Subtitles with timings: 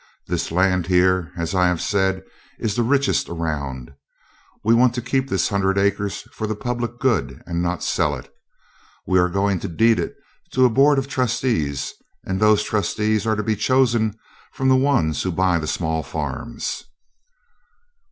[0.25, 2.23] This land here, as I have said,
[2.57, 3.93] is the richest around.
[4.63, 8.33] We want to keep this hundred acres for the public good, and not sell it.
[9.05, 10.15] We are going to deed it
[10.53, 11.93] to a board of trustees,
[12.25, 14.17] and those trustees are to be chosen
[14.53, 16.83] from the ones who buy the small farms."